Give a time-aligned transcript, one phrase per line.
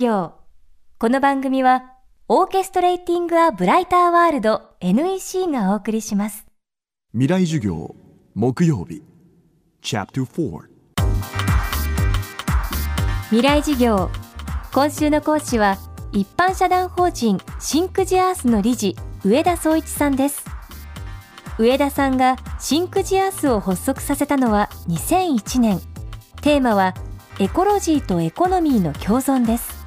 [0.00, 0.34] 業
[1.00, 1.94] この番組は
[2.28, 6.46] オーケストレーティング・ア・ブライター・ワールド NEC がお送りします。
[7.10, 7.96] 未来授業
[8.32, 9.02] 木曜日。
[9.82, 10.60] チャプター
[13.30, 14.08] 未来授業
[14.72, 15.78] 今週の講師は
[16.12, 18.94] 一般社団法人シンクジアースの理事
[19.24, 20.44] 上田総一さんです。
[21.58, 25.80] 上田さんがシンクジアースを発足させたのは2001年。
[26.40, 26.94] テーマは
[27.40, 29.77] エコロジーとエコノミーの共存です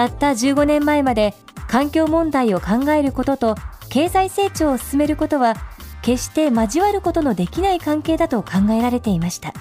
[0.00, 1.34] たった15年前まで
[1.68, 3.54] 環境問題を考えることと
[3.90, 5.56] 経済成長を進めることは
[6.00, 9.52] 決して交わることのできない関係だと考えられていました。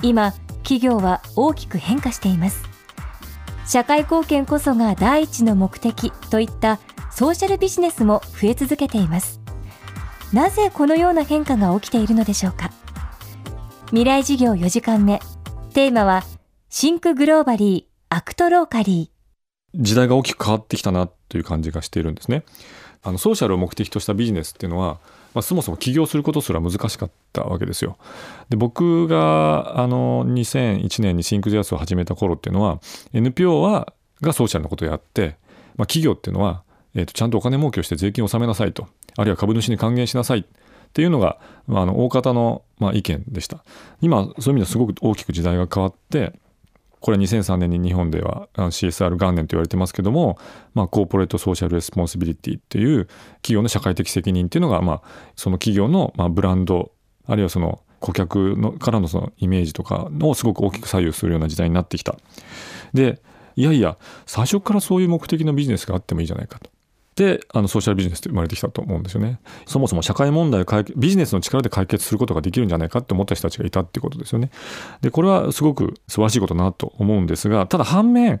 [0.00, 2.62] 今企業は大きく変化しています。
[3.66, 6.80] 社会貢献こそが第一の目的といった
[7.10, 9.40] ソーシャルビジネスも増え続けています。
[10.32, 12.70] なぜこのような変化が起きているのでしょうか。
[13.88, 15.20] 未来授業4時間目。
[15.74, 16.22] テーマは
[16.70, 19.13] think globally act locally。
[19.74, 22.44] 時代が大きく変わってきたなという感じがしているんですね。
[23.02, 24.98] あのソーシャルを目的としたビジネスっていうのは、
[25.34, 27.98] まあ、そもそも起業することすら難しかったわけですよ。
[28.48, 32.80] で僕があの2001年にシンクジャスを始めた頃っていうのは
[33.12, 35.36] NPO はがソーシャルなことをやって、
[35.76, 36.62] まあ、企業っていうのは、
[36.94, 40.44] えーと、ちゃんとお金儲けをして税金を納めなさいとあるいは株主に還元しなさいっ
[40.94, 43.64] ていうのが、まあ、あの大方の、まあ、意見でした。
[44.00, 46.32] 今そういう意味ではすごく大きく時代が変わって
[47.04, 50.38] これ2003年に日本では CSR 元年と言われてますけども、
[50.72, 53.04] まあ、 Corporate Social Responsibility っていう
[53.42, 55.02] 企業の社会的責任っていうのが、まあ、
[55.36, 56.92] その企業のまあブランド
[57.26, 62.16] あるいはその顧客のからのそのイメージとかをすごく大きく左右するような時代になってきた。
[62.94, 63.20] で
[63.54, 66.70] いやいや最初からそういう目的のビジネスがあってもいいじゃないかと。
[67.16, 69.38] であのソーシャルビジネスって生まれてきたと思うんですよね。
[69.66, 74.50] そもそも社会問題を解決ビジネスの力で解決することができるんじゃないかって思った人たちがいたってことですよね。
[75.00, 78.40] でこれはすごく素晴らしいことだなと思うんですがただ反面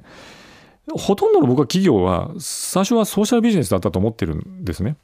[0.92, 4.96] ほとんどの僕は企業は最初はソーシャルビジネスだったと思ってるんですね。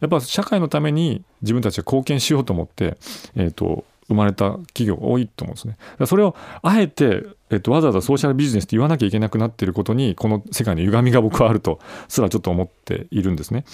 [0.00, 2.98] やっぱ社会のために自分たちが貢献しようと思って、
[3.34, 5.76] えーと生まれた企業が多いと思うんですね。
[6.06, 13.64] それをあえて、えっと、わざわざソーシャルビジネスって言わなきゃいけなくなっていることにこの世界の歪みが僕はあるとすらちょっと思っているんですね。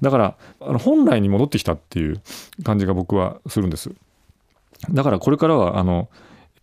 [0.00, 2.20] だからあの本来に戻ってきたっていう
[2.64, 3.90] 感じが僕はするんです。
[4.90, 6.08] だからこれからはあの、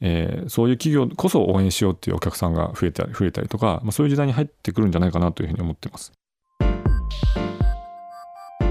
[0.01, 6.11] えー、そういう企業こそ応援しようっていうお客さんが増えたり増えたりとか、まあ、そういう時代に入ってくるんじゃないかなというふうに思ってます。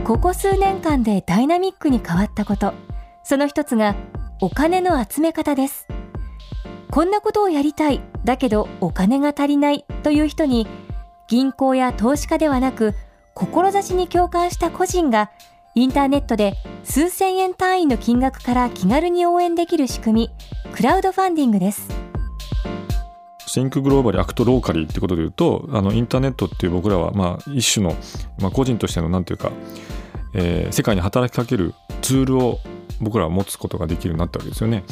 [0.04, 2.72] ここ数年間でダイナミックに変わったこと
[3.24, 3.96] その一つが
[4.38, 5.88] お金の集め方です。
[6.90, 8.02] こんなことをやりたい。
[8.22, 9.86] だけどお金が足りない。
[10.02, 10.66] という人に
[11.26, 12.94] 銀行や投資家ではなく
[13.34, 15.30] 志に共感した個人が
[15.74, 16.54] インターネットで
[16.84, 21.88] 数千円単位の金額から気軽に応援できる仕組みクラウドファンディングです。
[23.46, 27.94] Think Global Act Locally ってことでいうとあのインターネットっていう僕らはまあ一種の、
[28.38, 29.50] まあ、個人としての何ていうか、
[30.34, 32.58] えー、世界に働きかけるツールを
[33.00, 34.84] 僕らは持つことができるようになったわけですよね。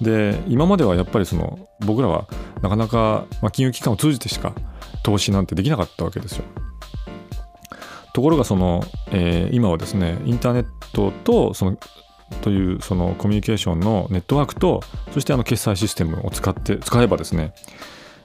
[0.00, 2.28] で今まではやっぱりその僕らは
[2.62, 4.54] なかなか、まあ、金融機関を通じてしか
[5.02, 6.44] 投資なんてできなかったわけですよ。
[8.14, 11.78] ところがその、えー、今はですねインターネットとその
[12.42, 14.82] というそのコミュニケーションのネットワークと
[15.12, 17.54] そしてあの決済システムを使って使えばですね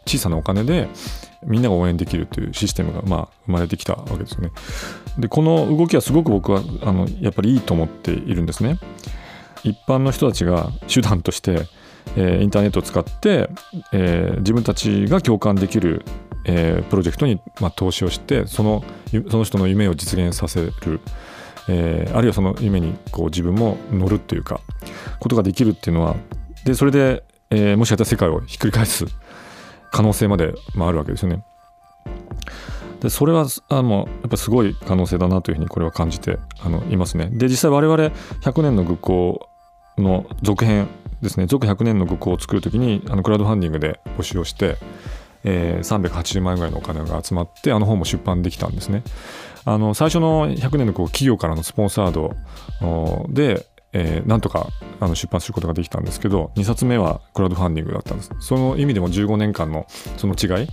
[0.06, 0.90] 小さなお金で
[1.46, 4.52] みんなが応援できるというシステムがまあ生まれてきたわけですよね。
[5.18, 8.80] でこの動きはすごく僕はあのやっぱりいいと思っているんですね。
[9.64, 11.68] 一般の人たちが手段として、
[12.16, 13.50] えー、インターネットを使って、
[13.94, 16.04] えー、自分たちが共感できる、
[16.46, 18.84] えー、プロジェクトに、まあ、投資をしてその
[19.30, 20.74] その人の夢を実現させる、
[21.70, 24.60] えー、あるいはその夢にこう自分も乗るっていうか
[25.20, 26.16] ことができるっていうのは
[26.66, 29.06] でそれで、えー、もしかしたら世界をひっくり返す
[29.94, 31.44] 可能性まで、まあ、あるわけですよね。
[33.00, 37.30] でそれはあのやっぱすごい可能性だなというふうにこれは感じてあのいますね。
[37.32, 38.12] で実際我々
[38.42, 39.48] 100年の愚行
[39.98, 40.88] の続編
[41.22, 44.78] ですね続100年の愚行を作る時にあのクラウドファンディングで募集をして、
[45.44, 49.04] えー、380万円ぐらいのお金が集まってあの本も出版できたんですね。
[49.66, 52.36] あの最初の100年の企業からのスポンサード
[53.30, 54.68] でえー、なんとか
[55.00, 58.32] あの出版することができたんですけど2冊目はクラウドファンディングだったんです。
[58.40, 59.86] その意味でも15年間の
[60.18, 60.68] その違い。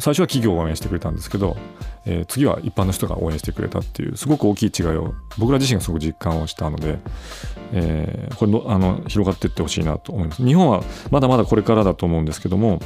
[0.00, 1.56] 最初は企業を応援してくれたんですけど、
[2.06, 6.98] えー、次は一般の人が応援してくれたっていうすごく大きい違いを僕ら自身がすごく実感をしたので、
[7.72, 10.44] えー、これのあの広がっていってほしいなと思います。
[10.44, 12.80] 日本はまだまだこれからだと思うんですけども、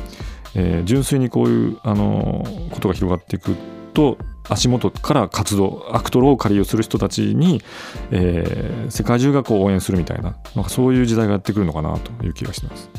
[0.55, 3.57] え、純粋にこういうあのことが広がっていく
[3.93, 4.19] と
[4.49, 7.63] 足元から活動 Act Locally をする人たちに、
[8.11, 12.91] えー、世界中がこう応援するみたいななんかそういう時代がやってくるのかなという気がします。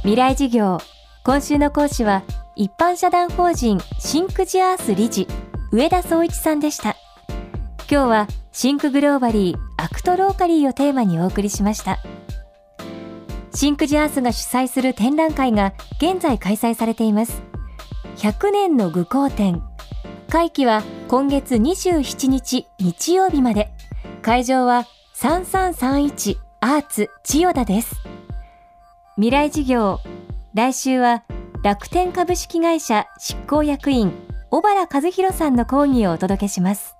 [0.00, 0.78] 未来授業。
[1.24, 2.22] 今週の講師は
[2.54, 5.26] 一般社団法人 Think the Earth 理事
[5.72, 6.96] 上田壮一さんでした。
[7.90, 11.98] 今日は Think Globally Act Locally をテーマにお送りしました。
[13.52, 17.42] シンクジアースが主催する展覧会が現在開催されています。
[18.16, 19.62] 100年の愚行展
[20.30, 23.70] 会期は今月27日日曜日まで。
[24.22, 27.94] 会場は3331アーツ千代田です。
[29.16, 30.00] 未来事業
[30.54, 31.24] 来週は
[31.62, 34.12] 楽天株式会社執行役員
[34.50, 36.96] 小原和弘さんの講義をお届けします。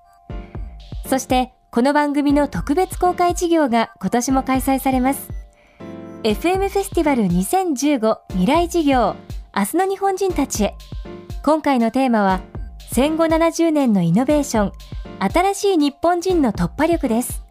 [1.09, 5.31] そしてこの番組の特別公開事業が今年も開催されます。
[6.23, 9.17] FM フェスティバル2015未来事業
[9.57, 10.75] 明日の日本人たちへ。
[11.47, 12.41] 今回のテーマは
[12.91, 14.73] 戦後70年のイノベーション
[15.21, 17.45] 新しい日本人の突破力です。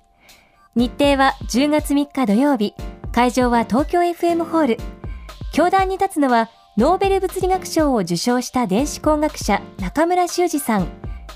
[0.75, 2.73] 日程は10月3日土曜日。
[3.13, 4.77] 会場は東京 FM ホール。
[5.53, 10.87] 教壇に立つのはノーベル物理学賞を受賞した電子工学者中村修二さん。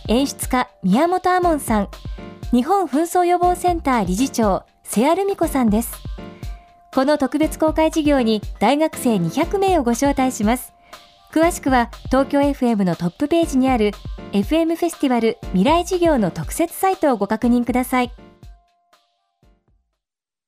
[0.09, 1.89] 演出家宮本亞門さん。
[2.51, 5.93] 日本紛争予防センター理事長瀬谷ルミ子さんです。
[6.93, 10.73] この特別公開事業に大学生200名をご招待します。
[11.31, 13.91] 詳しくは東京 FM のトップページにある
[14.31, 18.11] FM フェスティバル未来事業の特設サイトをご確認ください。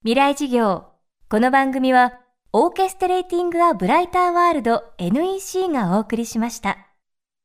[0.04, 0.86] 未来事業。
[1.30, 2.20] この番組は
[2.52, 6.91] オーケストレーティング・ア・ブライター・ワールド NEC がお送りしました。